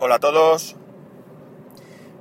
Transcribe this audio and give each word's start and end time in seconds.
Hola 0.00 0.14
a 0.14 0.20
todos. 0.20 0.76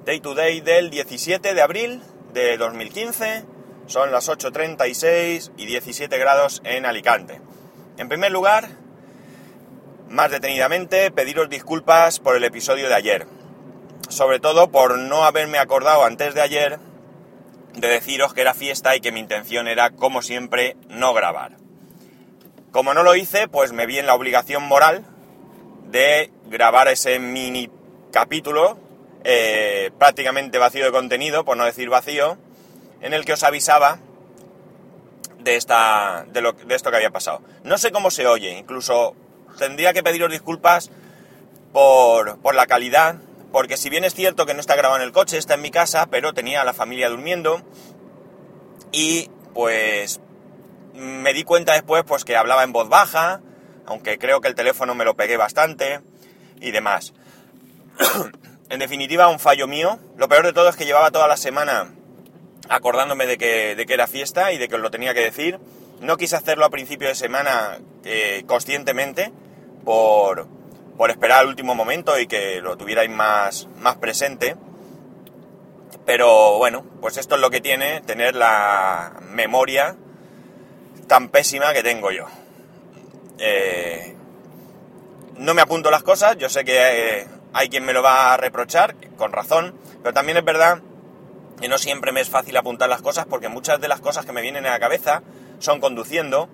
Day 0.04 0.20
to 0.20 0.34
day 0.34 0.62
del 0.62 0.90
17 0.90 1.54
de 1.54 1.62
abril 1.62 2.02
de 2.34 2.58
2015. 2.58 3.46
Son 3.86 4.12
las 4.12 4.30
8.36 4.30 5.52
y 5.58 5.68
17 5.68 6.18
grados 6.18 6.60
en 6.64 6.88
Alicante. 6.88 7.40
En 8.00 8.10
primer 8.10 8.32
lugar, 8.32 8.70
más 10.10 10.32
detenidamente, 10.32 11.12
pediros 11.12 11.52
disculpas 11.52 12.20
por 12.20 12.36
el 12.36 12.46
episodio 12.46 12.90
de 12.90 12.96
ayer. 12.96 13.28
Sobre 14.10 14.40
todo 14.40 14.72
por 14.72 14.98
no 14.98 15.26
haberme 15.26 15.60
acordado 15.60 16.04
antes 16.04 16.34
de 16.34 16.42
ayer 16.42 16.80
de 17.76 17.88
deciros 17.90 18.34
que 18.34 18.42
era 18.42 18.56
fiesta 18.56 18.96
y 18.96 19.02
que 19.02 19.12
mi 19.12 19.20
intención 19.20 19.68
era, 19.68 19.92
como 19.92 20.24
siempre, 20.24 20.78
no 20.90 21.14
grabar. 21.14 21.58
Como 22.72 22.96
no 22.96 23.04
lo 23.04 23.16
hice, 23.16 23.48
pues 23.48 23.72
me 23.72 23.86
vi 23.86 24.00
en 24.00 24.08
la 24.08 24.16
obligación 24.16 24.64
moral 24.64 25.06
de 25.90 26.32
grabar 26.46 26.88
ese 26.88 27.20
mini 27.20 27.70
capítulo 28.12 28.78
eh, 29.24 29.92
prácticamente 29.98 30.58
vacío 30.58 30.86
de 30.86 30.92
contenido, 30.92 31.44
por 31.44 31.58
no 31.58 31.66
decir 31.66 31.90
vacío, 31.90 32.38
en 33.02 33.14
el 33.14 33.26
que 33.26 33.34
os 33.34 33.44
avisaba 33.44 34.00
de, 35.40 35.56
esta, 35.56 36.26
de, 36.30 36.42
lo, 36.42 36.54
de 36.54 36.76
esto 36.76 36.92
que 36.92 36.98
había 36.98 37.10
pasado. 37.10 37.42
No 37.64 37.78
sé 37.78 37.92
cómo 37.92 38.12
se 38.12 38.28
oye, 38.28 38.58
incluso 38.58 39.16
tendría 39.58 39.94
que 39.94 40.04
pediros 40.04 40.32
disculpas 40.32 40.92
por, 41.74 42.40
por 42.40 42.56
la 42.56 42.68
calidad, 42.68 43.18
porque 43.52 43.78
si 43.78 43.90
bien 43.90 44.04
es 44.04 44.14
cierto 44.14 44.46
que 44.46 44.54
no 44.54 44.62
está 44.62 44.76
grabado 44.76 45.02
en 45.02 45.06
el 45.06 45.12
coche, 45.12 45.38
está 45.38 45.56
en 45.56 45.62
mi 45.62 45.72
casa, 45.72 46.08
pero 46.10 46.34
tenía 46.34 46.62
a 46.62 46.66
la 46.66 46.74
familia 46.74 47.10
durmiendo 47.10 47.62
y 48.92 49.30
pues 49.54 50.22
me 50.94 51.34
di 51.34 51.44
cuenta 51.44 51.74
después 51.74 52.04
pues 52.08 52.24
que 52.24 52.36
hablaba 52.36 52.64
en 52.64 52.72
voz 52.72 52.90
baja, 52.90 53.42
aunque 53.88 54.20
creo 54.20 54.42
que 54.42 54.50
el 54.50 54.56
teléfono 54.56 54.94
me 54.94 55.06
lo 55.06 55.16
pegué 55.16 55.38
bastante 55.38 56.02
y 56.62 56.72
demás. 56.72 57.14
en 58.70 58.80
definitiva, 58.80 59.28
un 59.30 59.40
fallo 59.40 59.68
mío. 59.68 59.98
Lo 60.18 60.28
peor 60.28 60.46
de 60.46 60.54
todo 60.54 60.70
es 60.70 60.76
que 60.76 60.86
llevaba 60.86 61.10
toda 61.10 61.28
la 61.28 61.38
semana 61.38 61.90
acordándome 62.70 63.26
de 63.26 63.38
que, 63.38 63.76
de 63.76 63.86
que 63.86 63.94
era 63.94 64.08
fiesta 64.08 64.52
y 64.52 64.58
de 64.58 64.68
que 64.68 64.76
os 64.76 64.82
lo 64.82 64.92
tenía 64.92 65.14
que 65.14 65.22
decir. 65.22 65.60
No 66.02 66.18
quise 66.18 66.36
hacerlo 66.36 66.66
a 66.66 66.70
principio 66.70 67.08
de 67.08 67.16
semana 67.16 67.80
eh, 68.04 68.44
conscientemente 68.46 69.32
por, 69.84 70.48
por 70.98 71.10
esperar 71.10 71.40
al 71.40 71.48
último 71.48 71.74
momento 71.74 72.20
y 72.20 72.28
que 72.28 72.62
lo 72.62 72.78
tuvierais 72.78 73.10
más, 73.10 73.68
más 73.80 73.96
presente. 73.96 74.58
Pero 76.06 76.58
bueno, 76.58 76.86
pues 77.02 77.18
esto 77.18 77.36
es 77.36 77.42
lo 77.42 77.50
que 77.50 77.62
tiene 77.62 78.02
tener 78.02 78.36
la 78.36 79.14
memoria 79.32 79.96
tan 81.08 81.30
pésima 81.30 81.74
que 81.74 81.84
tengo 81.84 82.12
yo. 82.12 82.28
Eh, 83.40 84.16
no 85.38 85.54
me 85.54 85.62
apunto 85.62 85.92
las 85.92 86.04
cosas, 86.04 86.38
yo 86.38 86.50
sé 86.50 86.66
que 86.66 87.20
eh, 87.20 87.28
hay 87.54 87.70
quien 87.70 87.86
me 87.86 87.94
lo 87.94 88.02
va 88.02 88.34
a 88.34 88.38
reprochar, 88.38 88.96
con 89.18 89.32
razón, 89.32 89.76
pero 90.02 90.14
también 90.14 90.38
es 90.38 90.46
verdad 90.46 90.82
que 91.60 91.68
no 91.68 91.78
siempre 91.78 92.12
me 92.12 92.22
es 92.22 92.30
fácil 92.30 92.56
apuntar 92.58 92.90
las 92.90 93.02
cosas 93.02 93.26
porque 93.26 93.50
muchas 93.50 93.80
de 93.80 93.88
las 93.88 94.00
cosas 94.00 94.26
que 94.26 94.32
me 94.32 94.42
vienen 94.42 94.66
a 94.66 94.72
la 94.72 94.80
cabeza 94.80 95.24
son 95.60 95.80
conduciendo 95.80 96.50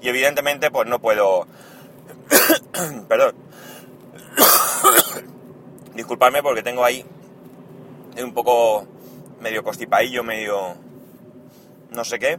y 0.00 0.08
evidentemente 0.08 0.70
pues 0.70 0.88
no 0.88 1.00
puedo... 1.00 1.46
Perdón. 3.08 3.34
Disculpadme 5.94 6.42
porque 6.42 6.62
tengo 6.62 6.84
ahí 6.84 7.04
un 8.22 8.32
poco 8.32 8.86
medio 9.40 9.62
constipadillo, 9.62 10.22
medio 10.22 10.76
no 11.90 12.04
sé 12.04 12.18
qué. 12.18 12.38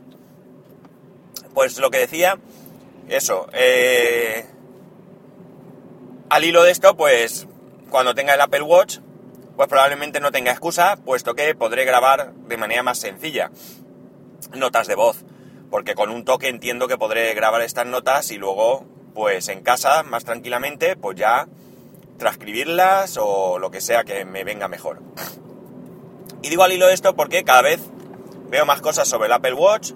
Pues 1.54 1.78
lo 1.80 1.90
que 1.90 2.00
decía, 2.00 2.38
eso, 3.08 3.48
eh, 3.54 4.46
al 6.30 6.44
hilo 6.44 6.64
de 6.64 6.72
esto, 6.72 6.96
pues 6.98 7.48
cuando 7.90 8.16
tenga 8.16 8.34
el 8.34 8.42
Apple 8.42 8.62
Watch, 8.62 9.00
pues 9.56 9.70
probablemente 9.70 10.20
no 10.20 10.32
tenga 10.32 10.52
excusa, 10.52 10.98
puesto 10.98 11.34
que 11.34 11.56
podré 11.56 11.86
grabar 11.86 12.34
de 12.34 12.58
manera 12.58 12.84
más 12.84 12.98
sencilla 12.98 13.52
notas 14.54 14.88
de 14.88 14.96
voz, 14.96 15.24
porque 15.70 15.96
con 15.96 16.10
un 16.10 16.26
toque 16.26 16.48
entiendo 16.48 16.88
que 16.88 16.98
podré 16.98 17.34
grabar 17.34 17.62
estas 17.62 17.86
notas 17.86 18.32
y 18.32 18.38
luego, 18.38 18.86
pues 19.14 19.48
en 19.50 19.62
casa, 19.62 20.04
más 20.04 20.26
tranquilamente, 20.26 20.96
pues 20.96 21.18
ya 21.18 21.48
transcribirlas 22.18 23.18
o 23.20 23.60
lo 23.60 23.72
que 23.72 23.82
sea 23.82 24.04
que 24.04 24.26
me 24.26 24.44
venga 24.44 24.68
mejor. 24.68 25.02
Y 26.42 26.50
digo 26.50 26.64
al 26.64 26.72
hilo 26.72 26.88
de 26.88 26.94
esto 26.94 27.16
porque 27.16 27.44
cada 27.44 27.62
vez 27.62 27.82
veo 28.50 28.66
más 28.66 28.82
cosas 28.82 29.08
sobre 29.08 29.28
el 29.28 29.34
Apple 29.34 29.54
Watch, 29.54 29.94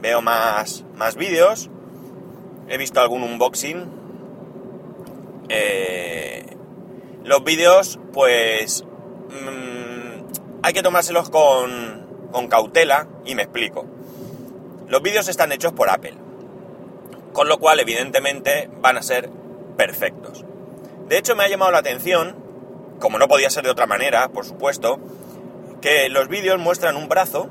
veo 0.00 0.22
más, 0.22 0.84
más 0.94 1.16
vídeos, 1.16 1.70
he 2.68 2.76
visto 2.78 3.00
algún 3.00 3.22
unboxing. 3.22 3.90
Eh, 5.48 6.46
los 7.24 7.42
vídeos, 7.44 7.98
pues, 8.12 8.84
mmm, 9.28 10.24
hay 10.62 10.72
que 10.72 10.82
tomárselos 10.82 11.30
con, 11.30 12.28
con 12.30 12.48
cautela 12.48 13.08
y 13.24 13.34
me 13.34 13.42
explico. 13.42 13.86
Los 14.88 15.02
vídeos 15.02 15.28
están 15.28 15.52
hechos 15.52 15.72
por 15.72 15.90
Apple, 15.90 16.14
con 17.32 17.48
lo 17.48 17.58
cual 17.58 17.80
evidentemente 17.80 18.70
van 18.80 18.96
a 18.96 19.02
ser 19.02 19.30
perfectos. 19.76 20.44
De 21.08 21.18
hecho 21.18 21.36
me 21.36 21.44
ha 21.44 21.48
llamado 21.48 21.72
la 21.72 21.78
atención, 21.78 22.36
como 22.98 23.18
no 23.18 23.28
podía 23.28 23.50
ser 23.50 23.64
de 23.64 23.70
otra 23.70 23.86
manera, 23.86 24.28
por 24.28 24.44
supuesto, 24.44 24.98
que 25.80 26.08
los 26.08 26.28
vídeos 26.28 26.58
muestran 26.58 26.96
un 26.96 27.08
brazo 27.08 27.48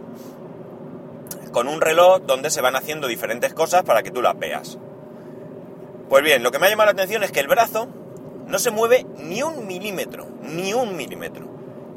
con 1.52 1.68
un 1.68 1.82
reloj 1.82 2.22
donde 2.24 2.50
se 2.50 2.62
van 2.62 2.76
haciendo 2.76 3.08
diferentes 3.08 3.54
cosas 3.54 3.84
para 3.84 4.04
que 4.04 4.12
tú 4.12 4.22
las 4.22 4.38
veas. 4.38 4.78
Pues 6.10 6.24
bien, 6.24 6.42
lo 6.42 6.52
que 6.52 6.60
me 6.60 6.68
ha 6.68 6.70
llamado 6.70 6.88
la 6.88 6.94
atención 6.94 7.24
es 7.24 7.32
que 7.32 7.42
el 7.42 7.48
brazo 7.48 7.88
no 8.48 8.60
se 8.60 8.72
mueve 8.72 9.06
ni 9.18 9.44
un 9.44 9.68
milímetro, 9.68 10.28
ni 10.42 10.74
un 10.74 10.96
milímetro. 10.96 11.46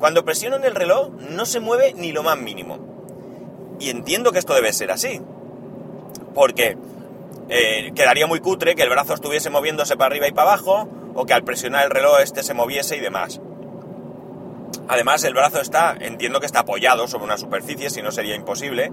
Cuando 0.00 0.24
presiono 0.24 0.56
en 0.56 0.64
el 0.64 0.74
reloj 0.74 1.10
no 1.30 1.46
se 1.46 1.60
mueve 1.60 1.94
ni 1.94 2.10
lo 2.10 2.22
más 2.22 2.36
mínimo. 2.36 2.78
Y 3.78 3.90
entiendo 3.90 4.32
que 4.32 4.40
esto 4.40 4.54
debe 4.54 4.72
ser 4.72 4.90
así. 4.90 5.20
Porque 6.34 6.76
eh, 7.48 7.92
quedaría 7.94 8.26
muy 8.26 8.40
cutre 8.40 8.74
que 8.74 8.82
el 8.82 8.90
brazo 8.90 9.14
estuviese 9.14 9.50
moviéndose 9.50 9.96
para 9.96 10.06
arriba 10.06 10.26
y 10.26 10.32
para 10.32 10.52
abajo, 10.52 10.88
o 11.14 11.24
que 11.24 11.34
al 11.34 11.44
presionar 11.44 11.84
el 11.84 11.90
reloj 11.90 12.20
este 12.20 12.42
se 12.42 12.54
moviese 12.54 12.96
y 12.96 13.00
demás. 13.00 13.40
Además, 14.88 15.22
el 15.22 15.34
brazo 15.34 15.60
está, 15.60 15.96
entiendo 16.00 16.40
que 16.40 16.46
está 16.46 16.60
apoyado 16.60 17.06
sobre 17.06 17.24
una 17.24 17.36
superficie, 17.36 17.90
si 17.90 18.02
no 18.02 18.10
sería 18.10 18.34
imposible. 18.34 18.90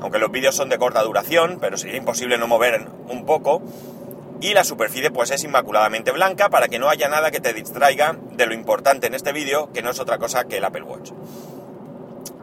Aunque 0.00 0.18
los 0.18 0.30
vídeos 0.30 0.54
son 0.54 0.68
de 0.70 0.78
corta 0.78 1.02
duración, 1.02 1.58
pero 1.60 1.76
sería 1.76 1.98
imposible 1.98 2.38
no 2.38 2.46
mover 2.46 2.86
un 3.08 3.26
poco 3.26 3.60
y 4.40 4.54
la 4.54 4.64
superficie 4.64 5.10
pues 5.10 5.30
es 5.30 5.44
inmaculadamente 5.44 6.12
blanca 6.12 6.48
para 6.48 6.68
que 6.68 6.78
no 6.78 6.88
haya 6.88 7.08
nada 7.08 7.30
que 7.30 7.40
te 7.40 7.52
distraiga 7.52 8.16
de 8.32 8.46
lo 8.46 8.54
importante 8.54 9.06
en 9.06 9.14
este 9.14 9.32
vídeo, 9.32 9.72
que 9.72 9.82
no 9.82 9.90
es 9.90 9.98
otra 9.98 10.18
cosa 10.18 10.44
que 10.44 10.58
el 10.58 10.64
Apple 10.64 10.82
Watch. 10.82 11.10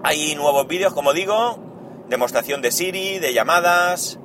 Hay 0.03 0.35
nuevos 0.35 0.67
vídeos, 0.67 0.94
como 0.94 1.13
digo, 1.13 1.59
demostración 2.09 2.61
de 2.61 2.72
Siri, 2.72 3.19
de 3.19 3.33
llamadas, 3.33 4.19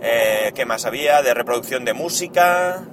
eh, 0.00 0.52
¿qué 0.54 0.64
más 0.64 0.86
había? 0.86 1.22
De 1.22 1.34
reproducción 1.34 1.84
de 1.84 1.92
música 1.92 2.84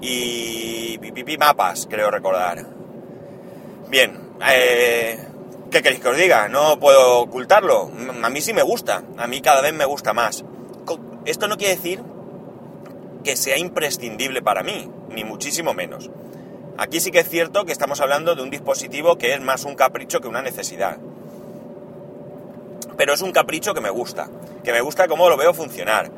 y 0.00 0.98
mapas, 1.38 1.86
creo 1.88 2.10
recordar. 2.10 2.66
Bien, 3.88 4.34
eh, 4.48 5.18
¿qué 5.70 5.82
queréis 5.82 6.00
que 6.00 6.08
os 6.08 6.16
diga? 6.16 6.48
No 6.48 6.78
puedo 6.78 7.20
ocultarlo. 7.20 7.90
A 8.22 8.30
mí 8.30 8.40
sí 8.40 8.52
me 8.52 8.62
gusta, 8.62 9.02
a 9.16 9.26
mí 9.26 9.40
cada 9.40 9.60
vez 9.60 9.72
me 9.72 9.84
gusta 9.84 10.12
más. 10.12 10.44
Esto 11.24 11.48
no 11.48 11.56
quiere 11.56 11.76
decir 11.76 12.02
que 13.24 13.36
sea 13.36 13.58
imprescindible 13.58 14.42
para 14.42 14.62
mí, 14.62 14.88
ni 15.08 15.24
muchísimo 15.24 15.74
menos. 15.74 16.10
Aquí 16.76 17.00
sí 17.00 17.10
que 17.10 17.20
es 17.20 17.28
cierto 17.28 17.64
que 17.64 17.72
estamos 17.72 18.00
hablando 18.00 18.34
de 18.34 18.42
un 18.42 18.50
dispositivo 18.50 19.16
que 19.16 19.32
es 19.32 19.40
más 19.40 19.64
un 19.64 19.74
capricho 19.74 20.20
que 20.20 20.28
una 20.28 20.42
necesidad. 20.42 20.98
Pero 22.96 23.14
es 23.14 23.22
un 23.22 23.32
capricho 23.32 23.74
que 23.74 23.80
me 23.80 23.90
gusta, 23.90 24.28
que 24.62 24.72
me 24.72 24.80
gusta 24.80 25.08
cómo 25.08 25.28
lo 25.28 25.36
veo 25.36 25.54
funcionar 25.54 26.10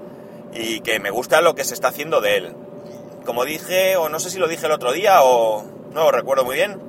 y 0.52 0.80
que 0.80 1.00
me 1.00 1.10
gusta 1.10 1.40
lo 1.40 1.54
que 1.54 1.64
se 1.64 1.74
está 1.74 1.88
haciendo 1.88 2.20
de 2.20 2.36
él. 2.36 2.54
Como 3.24 3.44
dije, 3.44 3.96
o 3.96 4.08
no 4.08 4.20
sé 4.20 4.30
si 4.30 4.38
lo 4.38 4.48
dije 4.48 4.66
el 4.66 4.72
otro 4.72 4.92
día 4.92 5.22
o 5.22 5.64
no 5.92 6.04
lo 6.04 6.10
recuerdo 6.10 6.44
muy 6.44 6.56
bien, 6.56 6.80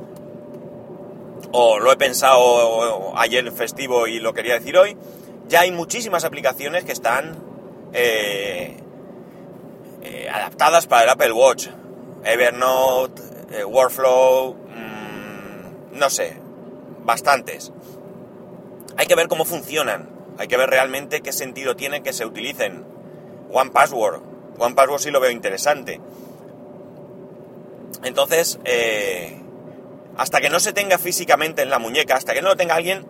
o 1.51 1.79
lo 1.79 1.91
he 1.91 1.97
pensado 1.97 3.17
ayer 3.17 3.49
festivo 3.51 4.07
y 4.07 4.19
lo 4.19 4.33
quería 4.33 4.55
decir 4.55 4.77
hoy, 4.77 4.97
ya 5.47 5.61
hay 5.61 5.71
muchísimas 5.71 6.25
aplicaciones 6.25 6.83
que 6.83 6.91
están 6.91 7.37
eh, 7.93 8.77
eh, 10.07 10.29
adaptadas 10.29 10.87
para 10.87 11.03
el 11.03 11.09
Apple 11.09 11.31
Watch. 11.31 11.67
Evernote, 12.23 13.21
eh, 13.51 13.63
Workflow, 13.63 14.53
mmm, 14.53 15.97
no 15.97 16.09
sé, 16.09 16.37
bastantes. 17.03 17.71
Hay 18.97 19.05
que 19.05 19.15
ver 19.15 19.27
cómo 19.27 19.45
funcionan, 19.45 20.09
hay 20.37 20.47
que 20.47 20.57
ver 20.57 20.69
realmente 20.69 21.21
qué 21.21 21.31
sentido 21.31 21.75
tiene 21.75 22.01
que 22.03 22.13
se 22.13 22.25
utilicen. 22.25 22.85
One 23.51 23.71
Password, 23.71 24.21
sí 24.99 25.11
lo 25.11 25.19
veo 25.19 25.31
interesante. 25.31 26.01
Entonces, 28.03 28.59
eh, 28.65 29.41
hasta 30.17 30.41
que 30.41 30.49
no 30.49 30.59
se 30.59 30.73
tenga 30.73 30.97
físicamente 30.97 31.61
en 31.61 31.69
la 31.69 31.79
muñeca, 31.79 32.15
hasta 32.15 32.33
que 32.33 32.41
no 32.41 32.49
lo 32.49 32.57
tenga 32.57 32.75
alguien 32.75 33.05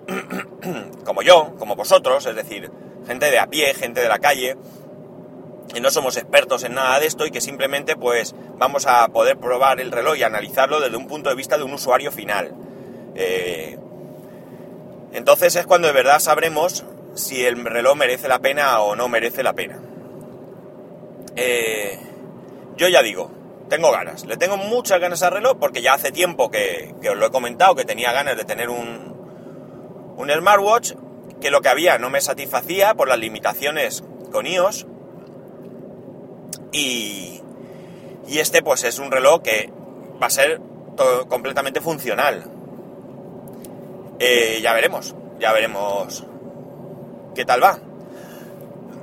como 1.06 1.22
yo, 1.22 1.56
como 1.58 1.76
vosotros, 1.76 2.26
es 2.26 2.36
decir, 2.36 2.72
gente 3.08 3.32
de 3.32 3.40
a 3.40 3.48
pie, 3.48 3.74
gente 3.74 4.02
de 4.02 4.10
la 4.10 4.20
calle, 4.20 4.58
y 5.76 5.80
no 5.80 5.92
somos 5.92 6.18
expertos 6.18 6.64
en 6.64 6.74
nada 6.76 7.00
de 7.00 7.08
esto 7.08 7.26
y 7.26 7.32
que 7.32 7.42
simplemente 7.42 7.96
pues 7.96 8.36
vamos 8.58 8.86
a 8.88 9.08
poder 9.10 9.38
probar 9.38 9.80
el 9.80 9.92
reloj 9.92 10.18
y 10.18 10.24
analizarlo 10.24 10.80
desde 10.80 10.98
un 10.98 11.08
punto 11.08 11.30
de 11.30 11.36
vista 11.36 11.58
de 11.58 11.64
un 11.64 11.74
usuario 11.74 12.12
final. 12.12 12.54
Eh, 13.16 13.78
entonces 15.14 15.56
es 15.56 15.66
cuando 15.66 15.88
de 15.88 15.94
verdad 15.94 16.20
sabremos 16.20 16.86
si 17.16 17.46
el 17.46 17.64
reloj 17.64 17.96
merece 17.96 18.28
la 18.28 18.40
pena 18.40 18.80
o 18.82 18.96
no 18.96 19.08
merece 19.08 19.44
la 19.44 19.54
pena. 19.54 19.80
Eh, 21.36 22.00
yo 22.76 22.88
ya 22.88 23.02
digo, 23.02 23.32
tengo 23.70 23.92
ganas, 23.92 24.26
le 24.26 24.38
tengo 24.38 24.58
muchas 24.58 25.00
ganas 25.00 25.24
al 25.24 25.34
reloj 25.34 25.58
porque 25.60 25.82
ya 25.82 25.94
hace 25.94 26.12
tiempo 26.12 26.50
que, 26.50 26.94
que 27.02 27.10
os 27.10 27.18
lo 27.18 27.28
he 27.28 27.32
comentado, 27.32 27.76
que 27.76 27.86
tenía 27.86 28.12
ganas 28.12 28.38
de 28.38 28.46
tener 28.46 28.70
un, 28.70 29.16
un 30.18 30.32
smartwatch, 30.32 30.94
que 31.42 31.52
lo 31.52 31.62
que 31.62 31.70
había 31.70 31.98
no 31.98 32.10
me 32.10 32.22
satisfacía 32.22 32.96
por 32.96 33.08
las 33.08 33.20
limitaciones 33.20 34.04
con 34.32 34.46
iOS. 34.46 34.88
Y, 36.72 37.42
y 38.28 38.40
este 38.40 38.62
pues 38.62 38.84
es 38.84 39.00
un 39.00 39.12
reloj 39.12 39.42
que 39.42 39.72
va 40.22 40.28
a 40.28 40.32
ser 40.32 40.62
completamente 41.28 41.82
funcional. 41.82 42.46
Eh, 44.20 44.60
ya 44.62 44.74
veremos, 44.74 45.16
ya 45.40 45.54
veremos 45.54 46.26
qué 47.36 47.46
tal 47.46 47.64
va. 47.64 47.80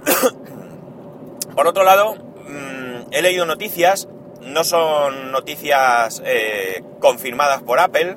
Por 1.55 1.67
otro 1.69 1.85
lado, 1.85 2.15
mm, 2.15 3.13
he 3.13 3.23
leído 3.23 3.47
noticias, 3.47 4.09
no 4.41 4.65
son 4.65 5.31
noticias 5.31 6.21
eh, 6.25 6.83
confirmadas 6.99 7.63
por 7.63 7.79
Apple, 7.79 8.17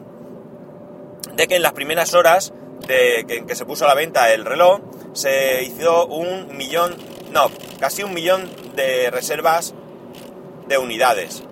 de 1.33 1.47
que 1.47 1.57
en 1.57 1.61
las 1.61 1.73
primeras 1.73 2.15
horas 2.15 2.51
de 2.87 3.25
que, 3.27 3.45
que 3.45 3.55
se 3.55 3.65
puso 3.65 3.85
a 3.85 3.87
la 3.87 3.93
venta 3.93 4.33
el 4.33 4.43
reloj 4.45 4.81
se 5.13 5.63
hizo 5.63 6.07
un 6.07 6.57
millón, 6.57 6.95
no, 7.37 7.51
casi 7.79 8.01
un 8.01 8.15
millón 8.15 8.49
de 8.75 9.11
reservas 9.11 9.75
de 10.67 10.77
unidades. 10.79 11.43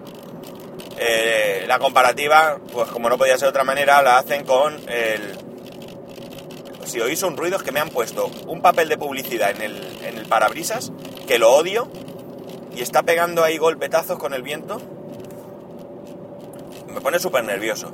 Eh, 0.97 1.65
la 1.67 1.77
comparativa, 1.77 2.57
pues 2.73 2.89
como 2.89 3.07
no 3.07 3.19
podía 3.19 3.33
ser 3.33 3.43
de 3.43 3.49
otra 3.49 3.63
manera, 3.63 4.01
la 4.01 4.17
hacen 4.17 4.45
con 4.45 4.73
el... 4.89 5.37
Si 6.85 6.99
oís 6.99 7.21
un 7.21 7.37
ruido 7.37 7.57
es 7.57 7.63
que 7.63 7.71
me 7.71 7.79
han 7.79 7.89
puesto 7.89 8.31
un 8.47 8.63
papel 8.63 8.89
de 8.89 8.97
publicidad 8.97 9.51
en 9.51 9.61
el, 9.61 9.97
en 10.03 10.17
el 10.17 10.25
parabrisas, 10.25 10.91
que 11.27 11.37
lo 11.37 11.53
odio, 11.53 11.87
y 12.75 12.81
está 12.81 13.03
pegando 13.03 13.43
ahí 13.43 13.59
golpetazos 13.59 14.17
con 14.17 14.33
el 14.33 14.41
viento. 14.41 14.81
Me 16.87 16.99
pone 16.99 17.19
súper 17.19 17.43
nervioso. 17.43 17.91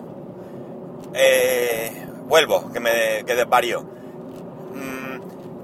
Eh, 1.14 2.08
vuelvo, 2.26 2.72
que 2.72 2.80
me 2.80 3.26
que 3.26 3.36
desvarío. 3.36 3.86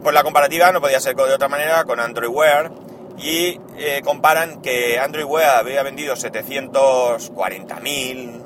Pues 0.07 0.15
la 0.15 0.23
comparativa 0.23 0.71
no 0.71 0.79
podía 0.79 1.01
ser 1.01 1.17
de 1.17 1.33
otra 1.33 1.49
manera 1.49 1.83
con 1.83 1.99
Android 1.99 2.29
Wear 2.29 2.71
y 3.17 3.59
eh, 3.77 4.01
comparan 4.05 4.61
que 4.61 4.97
Android 4.97 5.25
Wear 5.25 5.57
había 5.57 5.83
vendido 5.83 6.15
740.000 6.15 8.41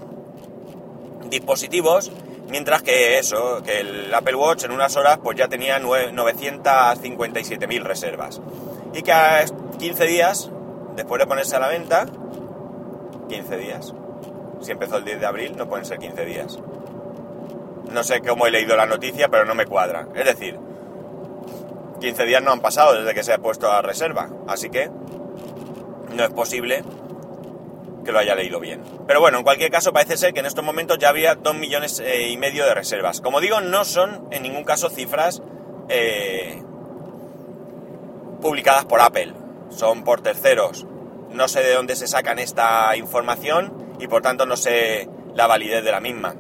dispositivos, 1.30 2.12
mientras 2.50 2.82
que 2.82 3.20
eso, 3.20 3.62
que 3.64 3.82
el 3.82 4.12
Apple 4.12 4.34
Watch 4.34 4.64
en 4.64 4.72
unas 4.72 4.96
horas 4.96 5.20
pues 5.22 5.38
ya 5.38 5.50
tenía 5.50 5.80
957.000 5.80 7.84
reservas. 7.84 8.42
Y 8.96 9.04
que 9.04 9.12
a 9.12 9.46
15 9.78 10.06
días, 10.08 10.50
después 10.96 11.20
de 11.20 11.28
ponerse 11.28 11.58
a 11.58 11.60
la 11.60 11.68
venta, 11.68 12.08
15 13.30 13.58
días. 13.58 13.94
Si 14.62 14.72
empezó 14.72 14.98
el 14.98 15.06
10 15.06 15.20
de 15.20 15.26
abril, 15.28 15.56
no 15.56 15.70
pueden 15.70 15.86
ser 15.86 16.00
15 16.00 16.26
días. 16.26 16.58
No 17.92 18.04
sé 18.04 18.22
cómo 18.22 18.48
he 18.48 18.50
leído 18.50 18.76
la 18.76 18.88
noticia, 18.88 19.30
pero 19.30 19.46
no 19.46 19.54
me 19.54 19.68
cuadra. 19.68 20.08
Es 20.16 20.26
decir, 20.26 20.58
15 22.02 22.26
días 22.26 22.42
no 22.42 22.52
han 22.52 22.60
pasado 22.60 22.96
desde 23.00 23.14
que 23.14 23.24
se 23.24 23.32
ha 23.32 23.38
puesto 23.38 23.72
a 23.72 23.82
reserva, 23.82 24.30
así 24.48 24.70
que 24.70 24.90
no 26.16 26.24
es 26.24 26.32
posible 26.32 26.84
que 28.04 28.12
lo 28.12 28.20
haya 28.20 28.36
leído 28.36 28.60
bien. 28.60 28.82
Pero 29.08 29.22
bueno, 29.22 29.38
en 29.38 29.44
cualquier 29.44 29.72
caso 29.72 29.94
parece 29.94 30.18
ser 30.18 30.34
que 30.34 30.40
en 30.40 30.48
estos 30.48 30.66
momentos 30.66 30.98
ya 30.98 31.10
había 31.10 31.36
2 31.36 31.56
millones 31.56 32.00
eh, 32.00 32.30
y 32.30 32.38
medio 32.38 32.66
de 32.66 32.74
reservas. 32.74 33.22
Como 33.22 33.40
digo, 33.40 33.62
no 33.62 33.86
son 33.86 34.28
en 34.32 34.42
ningún 34.44 34.64
caso 34.64 34.90
cifras 34.90 35.44
eh, 35.90 36.62
publicadas 38.42 38.86
por 38.86 39.00
Apple, 39.02 39.34
son 39.70 40.04
por 40.04 40.22
terceros. 40.22 40.88
No 41.30 41.48
sé 41.48 41.62
de 41.62 41.76
dónde 41.76 41.96
se 41.96 42.08
sacan 42.08 42.40
esta 42.40 42.96
información 42.98 43.96
y 44.00 44.08
por 44.08 44.24
tanto 44.24 44.46
no 44.46 44.58
sé 44.58 45.08
la 45.36 45.48
validez 45.48 45.84
de 45.84 45.92
la 45.92 46.02
misma. 46.02 46.36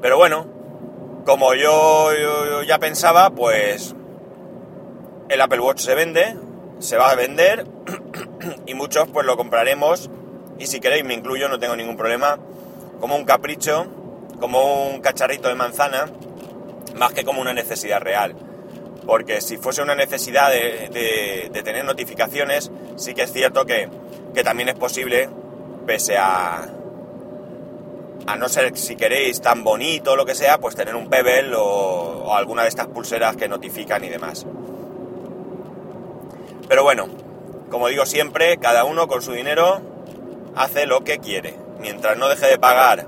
Pero 0.00 0.16
bueno, 0.16 0.55
como 1.26 1.54
yo, 1.54 2.62
ya 2.62 2.78
pensaba, 2.78 3.30
pues 3.30 3.94
el 5.28 5.40
Apple 5.40 5.58
Watch 5.58 5.80
se 5.80 5.94
vende, 5.96 6.36
se 6.78 6.96
va 6.96 7.10
a 7.10 7.16
vender 7.16 7.66
y 8.66 8.74
muchos 8.74 9.08
pues 9.08 9.26
lo 9.26 9.36
compraremos 9.36 10.08
y 10.58 10.68
si 10.68 10.78
queréis 10.78 11.04
me 11.04 11.14
incluyo, 11.14 11.48
no 11.48 11.58
tengo 11.58 11.74
ningún 11.74 11.96
problema, 11.96 12.38
como 13.00 13.16
un 13.16 13.24
capricho, 13.24 13.86
como 14.38 14.86
un 14.86 15.00
cacharrito 15.00 15.48
de 15.48 15.56
manzana, 15.56 16.06
más 16.94 17.12
que 17.12 17.24
como 17.24 17.40
una 17.40 17.52
necesidad 17.52 18.00
real. 18.00 18.36
Porque 19.04 19.40
si 19.40 19.58
fuese 19.58 19.82
una 19.82 19.96
necesidad 19.96 20.50
de, 20.50 21.50
tener 21.64 21.84
notificaciones, 21.84 22.70
sí 22.96 23.14
que 23.14 23.22
es 23.22 23.32
cierto 23.32 23.66
que, 23.66 23.88
que 24.32 24.44
también 24.44 24.68
es 24.68 24.76
posible, 24.76 25.28
pese 25.86 26.16
a, 26.16 26.68
a 28.26 28.36
no 28.36 28.48
ser 28.48 28.76
si 28.76 28.96
queréis 28.96 29.40
tan 29.40 29.62
bonito 29.62 30.12
o 30.12 30.16
lo 30.16 30.26
que 30.26 30.34
sea, 30.34 30.58
pues 30.58 30.74
tener 30.74 30.96
un 30.96 31.08
Pebble 31.08 31.54
o, 31.56 32.34
alguna 32.34 32.62
de 32.62 32.68
estas 32.68 32.88
pulseras 32.88 33.36
que 33.36 33.48
notifican 33.48 34.02
y 34.04 34.08
demás. 34.08 34.46
Pero 36.68 36.82
bueno, 36.82 37.08
como 37.70 37.88
digo 37.88 38.04
siempre, 38.04 38.58
cada 38.58 38.84
uno 38.84 39.06
con 39.06 39.22
su 39.22 39.32
dinero 39.32 39.80
hace 40.56 40.86
lo 40.86 41.04
que 41.04 41.18
quiere. 41.18 41.56
Mientras 41.78 42.16
no 42.18 42.28
deje 42.28 42.46
de 42.46 42.58
pagar 42.58 43.06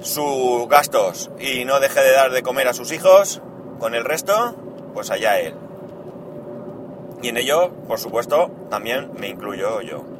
sus 0.00 0.68
gastos 0.68 1.30
y 1.40 1.64
no 1.64 1.80
deje 1.80 2.00
de 2.00 2.12
dar 2.12 2.30
de 2.30 2.42
comer 2.42 2.68
a 2.68 2.74
sus 2.74 2.92
hijos, 2.92 3.42
con 3.80 3.94
el 3.94 4.04
resto, 4.04 4.54
pues 4.94 5.10
allá 5.10 5.40
él. 5.40 5.54
Y 7.22 7.28
en 7.28 7.36
ello, 7.36 7.72
por 7.88 7.98
supuesto, 7.98 8.50
también 8.70 9.10
me 9.18 9.28
incluyo 9.28 9.80
yo. 9.80 10.17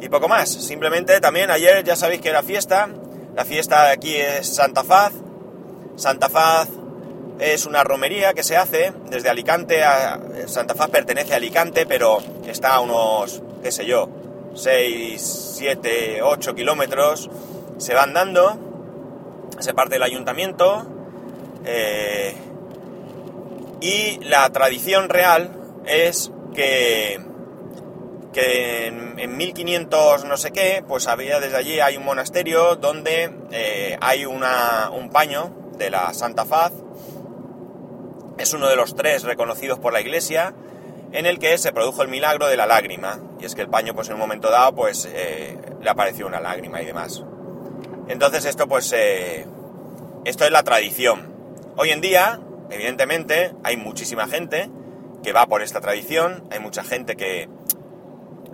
Y 0.00 0.08
poco 0.08 0.28
más, 0.28 0.50
simplemente 0.50 1.20
también 1.20 1.50
ayer 1.50 1.84
ya 1.84 1.96
sabéis 1.96 2.20
que 2.20 2.28
era 2.28 2.42
fiesta, 2.42 2.88
la 3.34 3.44
fiesta 3.44 3.86
de 3.86 3.92
aquí 3.92 4.14
es 4.16 4.54
Santa 4.54 4.84
Faz, 4.84 5.12
Santa 5.96 6.28
Faz 6.28 6.68
es 7.38 7.66
una 7.66 7.82
romería 7.82 8.32
que 8.32 8.42
se 8.42 8.56
hace 8.56 8.92
desde 9.10 9.28
Alicante 9.28 9.82
a... 9.82 10.20
Santa 10.46 10.74
Faz 10.74 10.90
pertenece 10.90 11.32
a 11.32 11.36
Alicante, 11.36 11.86
pero 11.86 12.18
está 12.46 12.74
a 12.74 12.80
unos, 12.80 13.42
qué 13.62 13.72
sé 13.72 13.86
yo, 13.86 14.08
6, 14.54 15.54
7, 15.56 16.22
8 16.22 16.54
kilómetros, 16.54 17.30
se 17.78 17.94
van 17.94 18.12
dando, 18.12 18.56
se 19.58 19.74
parte 19.74 19.96
el 19.96 20.02
ayuntamiento, 20.02 20.86
eh, 21.64 22.34
y 23.80 24.18
la 24.24 24.48
tradición 24.50 25.08
real 25.08 25.50
es 25.86 26.30
que 26.54 27.20
que 28.34 28.88
en, 28.88 29.36
1500 29.36 30.24
no 30.24 30.36
sé 30.36 30.52
qué, 30.52 30.84
pues 30.86 31.06
había 31.06 31.40
desde 31.40 31.56
allí 31.56 31.80
hay 31.80 31.96
un 31.96 32.04
monasterio 32.04 32.76
donde 32.76 33.32
eh, 33.52 33.96
hay 34.02 34.26
una, 34.26 34.90
un 34.90 35.08
paño 35.08 35.72
de 35.78 35.88
la 35.88 36.12
Santa 36.12 36.44
Faz, 36.44 36.72
es 38.36 38.52
uno 38.52 38.68
de 38.68 38.76
los 38.76 38.94
tres 38.94 39.22
reconocidos 39.22 39.78
por 39.78 39.92
la 39.92 40.00
iglesia, 40.00 40.54
en 41.12 41.26
el 41.26 41.38
que 41.38 41.56
se 41.56 41.72
produjo 41.72 42.02
el 42.02 42.08
milagro 42.08 42.48
de 42.48 42.56
la 42.56 42.66
lágrima, 42.66 43.20
y 43.40 43.46
es 43.46 43.54
que 43.54 43.62
el 43.62 43.68
paño 43.68 43.94
pues 43.94 44.08
en 44.08 44.14
un 44.14 44.20
momento 44.20 44.50
dado 44.50 44.74
pues 44.74 45.08
eh, 45.10 45.56
le 45.80 45.90
apareció 45.90 46.26
una 46.26 46.40
lágrima 46.40 46.82
y 46.82 46.86
demás. 46.86 47.22
Entonces 48.08 48.44
esto 48.44 48.66
pues, 48.68 48.92
eh, 48.92 49.46
esto 50.24 50.44
es 50.44 50.50
la 50.50 50.64
tradición. 50.64 51.32
Hoy 51.76 51.90
en 51.90 52.00
día, 52.00 52.40
evidentemente, 52.70 53.52
hay 53.62 53.76
muchísima 53.76 54.26
gente 54.26 54.70
que 55.22 55.32
va 55.32 55.46
por 55.46 55.62
esta 55.62 55.80
tradición, 55.80 56.44
hay 56.50 56.58
mucha 56.58 56.84
gente 56.84 57.16
que 57.16 57.48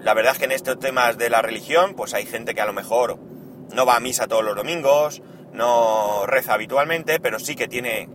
la 0.02 0.14
verdad 0.14 0.32
es 0.32 0.38
que 0.38 0.44
en 0.46 0.52
estos 0.52 0.78
temas 0.78 1.18
de 1.18 1.30
la 1.30 1.42
religión, 1.42 1.94
pues 1.94 2.14
hay 2.14 2.26
gente 2.26 2.54
que 2.54 2.60
a 2.60 2.66
lo 2.66 2.72
mejor 2.72 3.18
no 3.74 3.86
va 3.86 3.96
a 3.96 4.00
misa 4.00 4.26
todos 4.26 4.44
los 4.44 4.56
domingos, 4.56 5.22
no 5.52 6.26
reza 6.26 6.54
habitualmente, 6.54 7.20
pero 7.20 7.38
sí 7.38 7.54
que 7.54 7.68
tiene, 7.68 8.08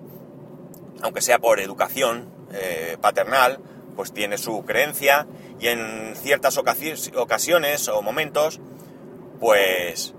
aunque 1.01 1.21
sea 1.21 1.39
por 1.39 1.59
educación 1.59 2.29
eh, 2.53 2.97
paternal, 2.99 3.59
pues 3.95 4.13
tiene 4.13 4.37
su 4.37 4.63
creencia 4.65 5.27
y 5.59 5.67
en 5.67 6.15
ciertas 6.15 6.57
ocasiones 6.57 7.87
o 7.87 8.01
momentos, 8.01 8.59
pues 9.39 10.15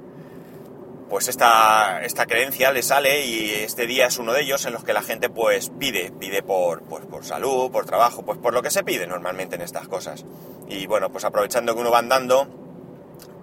pues 1.08 1.28
esta, 1.28 2.02
esta 2.02 2.26
creencia 2.26 2.72
le 2.72 2.82
sale 2.82 3.24
y 3.26 3.50
este 3.50 3.86
día 3.86 4.06
es 4.06 4.18
uno 4.18 4.32
de 4.32 4.42
ellos 4.42 4.64
en 4.66 4.72
los 4.72 4.82
que 4.82 4.92
la 4.92 5.02
gente 5.02 5.28
pues 5.28 5.70
pide, 5.78 6.10
pide 6.10 6.42
por, 6.42 6.82
pues, 6.82 7.04
por 7.06 7.24
salud, 7.24 7.70
por 7.70 7.86
trabajo, 7.86 8.24
pues 8.24 8.38
por 8.38 8.52
lo 8.52 8.62
que 8.62 8.70
se 8.70 8.82
pide 8.82 9.06
normalmente 9.06 9.54
en 9.54 9.62
estas 9.62 9.86
cosas. 9.88 10.24
Y 10.68 10.86
bueno, 10.86 11.10
pues 11.10 11.24
aprovechando 11.24 11.74
que 11.74 11.80
uno 11.80 11.90
va 11.90 11.98
andando, 11.98 12.48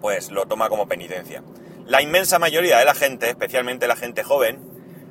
pues 0.01 0.29
lo 0.31 0.45
toma 0.45 0.67
como 0.67 0.87
penitencia. 0.87 1.43
La 1.85 2.01
inmensa 2.01 2.37
mayoría 2.37 2.77
de 2.79 2.85
la 2.85 2.95
gente, 2.95 3.29
especialmente 3.29 3.87
la 3.87 3.95
gente 3.95 4.23
joven, 4.23 4.59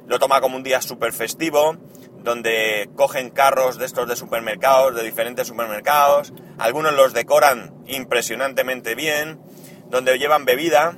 lo 0.07 0.19
toma 0.19 0.41
como 0.41 0.57
un 0.57 0.63
día 0.63 0.83
súper 0.83 1.13
festivo, 1.13 1.77
donde 2.19 2.91
cogen 2.97 3.31
carros 3.31 3.79
de 3.79 3.87
estos 3.87 4.09
de 4.09 4.17
supermercados, 4.17 4.95
de 4.95 5.03
diferentes 5.03 5.49
supermercados, 5.49 6.33
algunos 6.59 6.93
los 6.93 7.15
decoran 7.15 7.75
impresionantemente 7.87 8.95
bien, 8.95 9.41
donde 9.89 10.19
llevan 10.19 10.45
bebida 10.45 10.97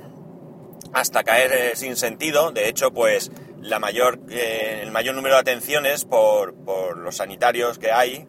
hasta 0.95 1.25
caer 1.25 1.51
eh, 1.51 1.75
sin 1.75 1.97
sentido, 1.97 2.51
de 2.51 2.69
hecho 2.69 2.91
pues 2.91 3.29
la 3.61 3.79
mayor, 3.79 4.17
eh, 4.29 4.79
el 4.81 4.91
mayor 4.91 5.13
número 5.13 5.35
de 5.35 5.41
atenciones 5.41 6.05
por, 6.05 6.55
por 6.55 6.97
los 6.97 7.17
sanitarios 7.17 7.77
que 7.77 7.91
hay, 7.91 8.25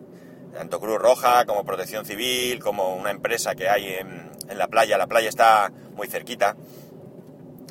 tanto 0.52 0.80
Cruz 0.80 0.98
Roja 0.98 1.44
como 1.44 1.64
Protección 1.64 2.04
Civil, 2.04 2.58
como 2.58 2.96
una 2.96 3.12
empresa 3.12 3.54
que 3.54 3.68
hay 3.68 3.86
en, 3.86 4.32
en 4.48 4.58
la 4.58 4.66
playa, 4.66 4.98
la 4.98 5.06
playa 5.06 5.28
está 5.28 5.70
muy 5.94 6.08
cerquita, 6.08 6.56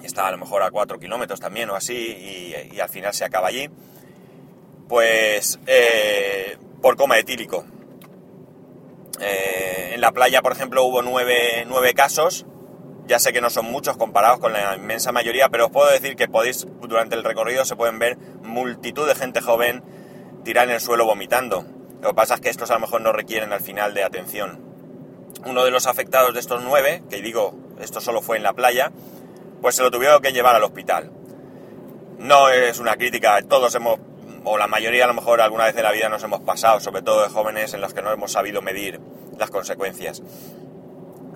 está 0.02 0.28
a 0.28 0.32
lo 0.32 0.38
mejor 0.38 0.64
a 0.64 0.72
4 0.72 0.98
kilómetros 0.98 1.42
también 1.42 1.70
o 1.72 1.76
así, 1.76 1.94
y, 2.74 2.80
al 2.80 2.90
final 2.90 3.14
se 3.14 3.26
acaba 3.26 3.50
allí 3.50 3.70
pues 4.88 5.60
eh, 5.68 6.58
por 6.82 6.96
coma 6.96 7.20
etílico. 7.20 7.66
En 9.20 10.00
la 10.00 10.12
playa, 10.12 10.42
por 10.42 10.52
ejemplo, 10.52 10.84
hubo 10.84 11.02
nueve, 11.02 11.94
casos. 11.96 12.46
Ya 13.08 13.20
sé 13.20 13.34
que 13.34 13.42
no 13.42 13.50
son 13.50 13.66
muchos 13.66 13.98
comparados 13.98 14.40
con 14.40 14.52
la 14.54 14.76
inmensa 14.76 15.12
mayoría, 15.12 15.50
pero 15.50 15.66
os 15.66 15.72
puedo 15.72 15.92
decir 15.92 16.16
que 16.16 16.28
podéis, 16.28 16.66
durante 16.82 17.16
el 17.16 17.24
recorrido 17.24 17.64
se 17.64 17.76
pueden 17.76 18.00
ver 18.00 18.18
multitud 18.42 19.08
de 19.08 19.14
gente 19.14 19.42
joven 19.42 19.84
tirar 20.44 20.68
en 20.68 20.76
el 20.76 20.82
suelo 20.82 21.06
vomitando. 21.06 21.66
Lo 22.02 22.10
que 22.10 22.16
pasa 22.16 22.36
es 22.36 22.42
que 22.42 22.50
estos 22.50 22.72
a 22.72 22.76
lo 22.76 22.80
mejor 22.80 23.02
no 23.02 23.12
requieren 23.12 23.54
al 23.54 23.62
final 23.62 23.94
de 23.94 24.04
atención. 24.04 24.60
Uno 25.46 25.64
de 25.66 25.72
los 25.72 25.86
afectados 25.86 26.34
de 26.34 26.40
estos 26.40 26.64
nueve, 26.64 27.04
que 27.10 27.22
digo, 27.22 27.54
esto 27.80 28.02
solo 28.02 28.22
fue 28.22 28.38
en 28.38 28.44
la 28.44 28.54
playa, 28.54 28.92
pues 29.62 29.76
se 29.76 29.84
lo 29.84 29.92
tuvieron 29.92 30.22
que 30.22 30.34
llevar 30.34 30.56
al 30.56 30.64
hospital. 30.64 31.12
No 32.18 32.50
es 32.50 32.80
una 32.80 32.96
crítica, 32.96 33.42
todos 33.48 33.76
hemos 33.76 34.00
o 34.46 34.58
la 34.58 34.68
mayoría 34.68 35.06
a 35.06 35.08
lo 35.08 35.16
mejor 35.16 35.42
alguna 35.42 35.66
vez 35.66 35.76
en 35.76 35.84
la 35.84 35.92
vida 35.92 36.08
nos 36.08 36.24
hemos 36.24 36.42
pasado, 36.42 36.80
sobre 36.80 37.02
todo 37.02 37.24
de 37.24 37.30
jóvenes 37.30 37.74
en 37.74 37.82
los 37.82 37.94
que 37.94 38.02
no 38.02 38.12
hemos 38.12 38.32
sabido 38.32 38.62
medir 38.62 39.02
las 39.38 39.50
consecuencias. 39.50 40.22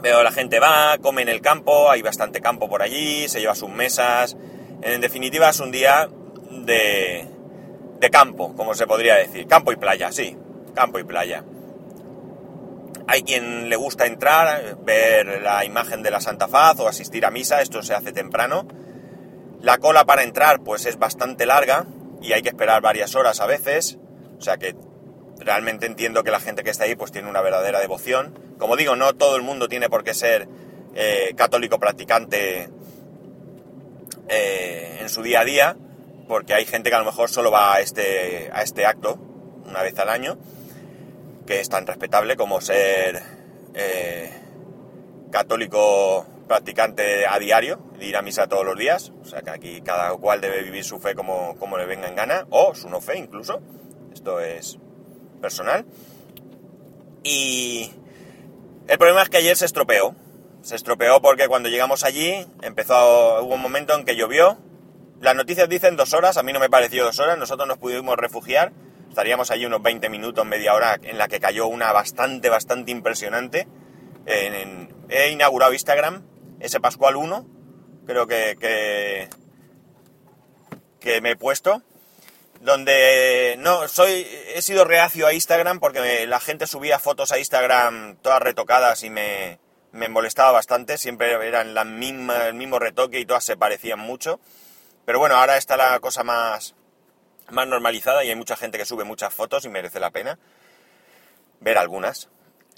Pero 0.02 0.24
la 0.24 0.32
gente 0.32 0.60
va, 0.60 0.98
come 1.02 1.22
en 1.22 1.30
el 1.30 1.42
campo, 1.42 1.90
hay 1.90 2.02
bastante 2.02 2.42
campo 2.42 2.70
por 2.70 2.82
allí, 2.82 3.28
se 3.28 3.40
lleva 3.40 3.56
sus 3.56 3.70
mesas. 3.70 4.38
En 4.82 5.02
definitiva 5.02 5.50
es 5.50 5.60
un 5.60 5.72
día 5.72 6.10
de, 6.52 7.28
de 8.00 8.10
campo, 8.10 8.56
como 8.56 8.74
se 8.74 8.88
podría 8.88 9.16
decir. 9.16 9.48
Campo 9.48 9.72
y 9.72 9.76
playa, 9.76 10.12
sí, 10.12 10.38
campo 10.74 11.00
y 11.00 11.04
playa. 11.04 11.44
Hay 13.08 13.24
quien 13.24 13.70
le 13.70 13.76
gusta 13.76 14.06
entrar, 14.06 14.78
ver 14.84 15.42
la 15.42 15.66
imagen 15.66 16.04
de 16.04 16.12
la 16.12 16.22
Santa 16.22 16.48
Faz 16.48 16.80
o 16.80 16.88
asistir 16.88 17.26
a 17.26 17.32
misa, 17.32 17.62
esto 17.62 17.82
se 17.82 17.94
hace 17.94 18.14
temprano. 18.14 18.68
La 19.62 19.80
cola 19.80 20.06
para 20.06 20.24
entrar 20.24 20.62
pues 20.62 20.86
es 20.86 20.98
bastante 20.98 21.46
larga, 21.46 21.86
y 22.22 22.34
hay 22.34 22.42
que 22.42 22.50
esperar 22.50 22.82
varias 22.82 23.16
horas 23.16 23.40
a 23.40 23.46
veces, 23.46 23.98
o 24.38 24.42
sea 24.42 24.58
que 24.58 24.76
realmente 25.40 25.86
entiendo 25.86 26.24
que 26.24 26.32
la 26.32 26.40
gente 26.40 26.64
que 26.64 26.70
está 26.70 26.84
ahí 26.84 26.96
pues 26.96 27.12
tiene 27.12 27.30
una 27.30 27.42
verdadera 27.42 27.80
devoción. 27.80 28.38
Como 28.58 28.76
digo, 28.76 28.96
no 28.96 29.14
todo 29.16 29.36
el 29.36 29.42
mundo 29.42 29.68
tiene 29.68 29.90
por 29.90 30.04
qué 30.04 30.14
ser 30.14 30.48
eh, 30.96 31.34
católico 31.36 31.80
practicante 31.80 32.70
eh, 34.28 34.98
en 35.00 35.10
su 35.10 35.22
día 35.24 35.42
a 35.42 35.46
día, 35.46 35.78
porque 36.28 36.54
hay 36.54 36.66
gente 36.66 36.90
que 36.90 36.96
a 36.96 37.00
lo 37.00 37.06
mejor 37.06 37.30
solo 37.30 37.52
va 37.52 37.76
a 37.76 37.80
este, 37.80 38.50
a 38.54 38.62
este 38.62 38.86
acto 38.86 39.18
una 39.66 39.82
vez 39.82 39.98
al 40.00 40.10
año, 40.10 40.38
que 41.46 41.60
es 41.60 41.70
tan 41.70 41.88
respetable 41.88 42.36
como 42.36 42.62
ser 42.62 43.22
eh, 43.74 44.32
católico 45.32 46.26
practicante 46.48 47.28
a 47.28 47.38
diario, 47.40 47.80
ir 48.00 48.18
a 48.18 48.22
misa 48.22 48.48
todos 48.48 48.66
los 48.66 48.78
días, 48.78 49.12
o 49.22 49.26
sea 49.26 49.42
que 49.42 49.52
aquí 49.52 49.82
cada 49.82 50.12
cual 50.16 50.42
debe 50.42 50.64
vivir 50.64 50.84
su 50.84 51.00
fe 51.00 51.14
como, 51.14 51.56
como 51.58 51.78
le 51.78 51.86
venga 51.86 52.08
en 52.08 52.16
gana, 52.16 52.48
o 52.50 52.74
su 52.74 52.90
no 52.90 53.02
fe 53.02 53.18
incluso, 53.18 53.62
esto 54.12 54.40
es 54.40 54.80
personal. 55.40 55.86
Y 57.24 57.92
el 58.88 58.98
problema 58.98 59.24
es 59.24 59.30
que 59.30 59.38
ayer 59.38 59.56
se 59.58 59.66
estropeó, 59.66 60.16
se 60.62 60.76
estropeó 60.76 61.22
porque 61.22 61.48
cuando 61.48 61.70
llegamos 61.70 62.04
allí 62.04 62.46
empezó, 62.62 63.44
hubo 63.44 63.56
un 63.56 63.62
momento 63.62 63.94
en 63.96 64.06
que 64.06 64.16
llovió, 64.16 64.58
las 65.22 65.36
noticias 65.36 65.68
dicen 65.68 65.98
dos 65.98 66.14
horas, 66.14 66.38
a 66.38 66.44
mí 66.44 66.54
no 66.54 66.60
me 66.60 66.70
pareció 66.70 67.04
dos 67.04 67.20
horas, 67.20 67.38
nosotros 67.38 67.68
nos 67.68 67.78
pudimos 67.78 68.16
refugiar, 68.16 68.72
estaríamos 69.10 69.52
allí 69.52 69.66
unos 69.66 69.82
20 69.82 70.10
minutos, 70.10 70.46
media 70.46 70.74
hora, 70.74 70.98
en 71.02 71.18
la 71.18 71.28
que 71.28 71.40
cayó 71.40 71.68
una 71.68 71.92
bastante, 71.92 72.50
bastante 72.50 72.92
impresionante. 72.92 73.68
he 74.26 75.32
inaugurado 75.32 75.74
Instagram 75.74 76.24
ese 76.60 76.80
Pascual 76.80 77.16
1, 77.16 77.46
creo 78.06 78.28
que, 78.28 79.30
que, 81.00 81.22
me 81.22 81.32
he 81.32 81.36
puesto, 81.36 81.82
donde 82.60 83.56
no 83.60 83.88
soy 83.88 84.28
he 84.54 84.62
sido 84.62 84.84
reacio 84.84 85.28
a 85.28 85.34
Instagram 85.34 85.80
porque 85.80 86.28
la 86.28 86.40
gente 86.40 86.68
subía 86.68 87.00
fotos 87.00 87.32
a 87.32 87.40
Instagram 87.40 88.18
todas 88.18 88.42
retocadas 88.42 89.04
y 89.04 89.10
me, 89.10 89.60
me 89.92 90.10
molestaba 90.10 90.52
bastante, 90.52 90.98
siempre 90.98 91.32
eran 91.48 91.74
la 91.74 91.84
misma, 91.84 92.48
el 92.48 92.54
mismo 92.54 92.80
retoque 92.80 93.20
y 93.20 93.26
todas 93.26 93.46
se 93.46 93.58
parecían 93.58 94.00
mucho. 94.00 94.40
Pero 95.06 95.20
bueno, 95.20 95.36
ahora 95.36 95.58
está 95.58 95.78
la 95.78 96.00
cosa 96.00 96.24
más, 96.24 96.76
más 97.50 97.68
normalizada 97.68 98.24
y 98.24 98.30
hay 98.30 98.36
mucha 98.36 98.56
gente 98.56 98.78
que 98.78 98.86
sube 98.86 99.04
muchas 99.04 99.34
fotos 99.34 99.66
y 99.66 99.70
merece 99.70 100.00
la 100.00 100.12
pena 100.12 100.38
ver 101.60 101.78
algunas. 101.78 102.30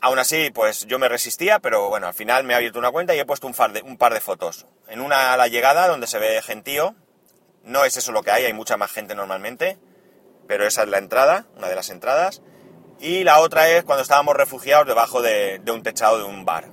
Aún 0.01 0.17
así, 0.17 0.49
pues 0.51 0.87
yo 0.87 0.97
me 0.97 1.09
resistía, 1.09 1.59
pero 1.59 1.89
bueno, 1.89 2.07
al 2.07 2.13
final 2.13 2.43
me 2.43 2.53
he 2.53 2.55
abierto 2.55 2.79
una 2.79 2.91
cuenta 2.91 3.13
y 3.13 3.19
he 3.19 3.25
puesto 3.25 3.45
un 3.45 3.53
par 3.53 3.71
de, 3.71 3.81
un 3.83 3.97
par 3.97 4.13
de 4.13 4.21
fotos. 4.21 4.65
En 4.87 4.99
una 4.99 5.33
a 5.33 5.37
la 5.37 5.47
llegada, 5.47 5.87
donde 5.87 6.07
se 6.07 6.17
ve 6.17 6.41
gentío. 6.41 6.95
No 7.63 7.85
es 7.85 7.97
eso 7.97 8.11
lo 8.11 8.23
que 8.23 8.31
hay, 8.31 8.45
hay 8.45 8.53
mucha 8.53 8.77
más 8.77 8.91
gente 8.91 9.15
normalmente. 9.15 9.77
Pero 10.47 10.65
esa 10.65 10.83
es 10.83 10.89
la 10.89 10.97
entrada, 10.97 11.45
una 11.57 11.69
de 11.69 11.75
las 11.75 11.89
entradas. 11.89 12.41
Y 12.99 13.23
la 13.23 13.39
otra 13.39 13.69
es 13.69 13.83
cuando 13.83 14.03
estábamos 14.03 14.35
refugiados 14.35 14.85
debajo 14.85 15.21
de, 15.21 15.61
un 15.73 15.81
techado 15.81 16.17
de 16.17 16.23
un 16.23 16.45
bar. 16.45 16.69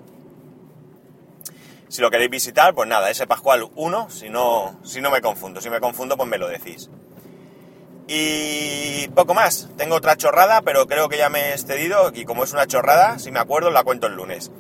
Si 1.89 2.03
lo 2.03 2.11
queréis 2.11 2.31
visitar, 2.31 2.75
pues 2.75 2.87
nada, 2.89 3.09
ese 3.09 3.27
Pascual 3.27 3.71
1, 3.75 4.11
si 4.11 4.29
no, 4.29 4.79
si 4.85 5.01
no 5.01 5.11
me 5.11 5.23
confundo. 5.23 5.61
Si 5.61 5.71
me 5.71 5.81
confundo, 5.81 6.17
pues 6.17 6.29
me 6.29 6.37
lo 6.37 6.49
decís. 6.49 6.91
Y 8.07 9.09
poco 9.09 9.33
más. 9.33 9.71
Tengo 9.77 9.97
otra 9.97 10.17
chorrada, 10.17 10.61
pero 10.63 10.87
creo 10.87 11.09
que 11.09 11.17
ya 11.17 11.31
me 11.31 11.51
he 11.51 11.53
excedido. 11.53 12.11
Y 12.15 12.25
como 12.25 12.45
es 12.45 12.53
una 12.53 12.67
chorrada, 12.67 13.19
si 13.19 13.31
me 13.31 13.39
acuerdo, 13.39 13.71
la 13.71 13.85
cuento 13.85 14.07
el 14.07 14.15
lunes. 14.15 14.51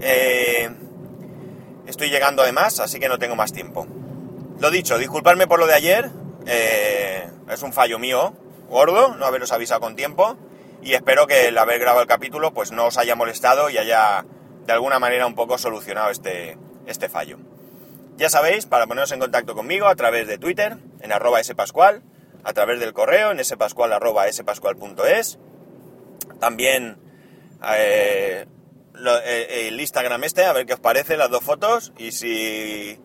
Eh, 0.00 0.70
estoy 1.86 2.10
llegando 2.10 2.42
además, 2.42 2.80
así 2.80 2.98
que 3.00 3.08
no 3.08 3.18
tengo 3.18 3.34
más 3.34 3.52
tiempo. 3.52 3.86
Lo 4.60 4.70
dicho, 4.70 4.98
disculparme 4.98 5.46
por 5.46 5.60
lo 5.60 5.66
de 5.66 5.74
ayer. 5.74 6.10
Eh, 6.46 7.30
es 7.48 7.62
un 7.62 7.72
fallo 7.72 7.98
mío, 7.98 8.34
gordo, 8.68 9.14
no 9.14 9.24
haberos 9.24 9.52
avisado 9.52 9.80
con 9.80 9.94
tiempo. 9.94 10.36
Y 10.82 10.94
espero 10.94 11.26
que 11.26 11.46
el 11.48 11.58
haber 11.58 11.78
grabado 11.78 12.02
el 12.02 12.08
capítulo 12.08 12.52
pues 12.52 12.72
no 12.72 12.86
os 12.86 12.98
haya 12.98 13.14
molestado 13.14 13.70
y 13.70 13.78
haya 13.78 14.24
de 14.66 14.72
alguna 14.72 14.98
manera 14.98 15.26
un 15.26 15.34
poco 15.34 15.58
solucionado 15.58 16.10
este, 16.10 16.58
este 16.86 17.08
fallo. 17.08 17.38
Ya 18.16 18.28
sabéis, 18.30 18.66
para 18.66 18.88
poneros 18.88 19.12
en 19.12 19.20
contacto 19.20 19.54
conmigo 19.54 19.86
a 19.86 19.94
través 19.94 20.26
de 20.26 20.38
Twitter, 20.38 20.76
en 21.00 21.12
arroba 21.12 21.42
spascual, 21.42 22.02
a 22.42 22.52
través 22.52 22.80
del 22.80 22.92
correo 22.92 23.30
en 23.30 23.44
spascual.es. 23.44 25.38
También 26.40 26.98
eh, 27.64 28.46
eh, 29.24 29.68
el 29.68 29.80
Instagram 29.80 30.24
este, 30.24 30.44
a 30.44 30.52
ver 30.52 30.66
qué 30.66 30.74
os 30.74 30.80
parece 30.80 31.16
las 31.16 31.30
dos 31.30 31.44
fotos. 31.44 31.92
Y 31.96 32.10
si, 32.10 32.98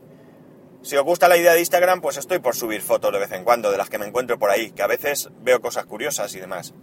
si 0.83 0.97
os 0.97 1.03
gusta 1.03 1.27
la 1.27 1.37
idea 1.37 1.53
de 1.53 1.59
Instagram, 1.59 2.01
pues 2.01 2.17
estoy 2.17 2.39
por 2.39 2.55
subir 2.55 2.81
fotos 2.81 3.11
de 3.11 3.19
vez 3.19 3.31
en 3.31 3.43
cuando 3.43 3.71
de 3.71 3.77
las 3.77 3.89
que 3.89 3.97
me 3.97 4.05
encuentro 4.05 4.37
por 4.37 4.51
ahí, 4.51 4.71
que 4.71 4.83
a 4.83 4.87
veces 4.87 5.29
veo 5.39 5.61
cosas 5.61 5.85
curiosas 5.85 6.35
y 6.35 6.39
demás. 6.39 6.73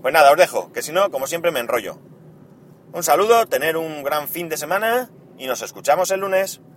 Pues 0.00 0.14
nada, 0.14 0.30
os 0.30 0.38
dejo, 0.38 0.72
que 0.72 0.80
si 0.80 0.92
no, 0.92 1.10
como 1.10 1.26
siempre, 1.26 1.50
me 1.50 1.60
enrollo. 1.60 1.98
Un 2.92 3.02
saludo, 3.02 3.46
tener 3.46 3.76
un 3.76 4.02
gran 4.02 4.28
fin 4.28 4.48
de 4.48 4.56
semana 4.56 5.10
y 5.38 5.46
nos 5.46 5.60
escuchamos 5.60 6.10
el 6.12 6.20
lunes. 6.20 6.62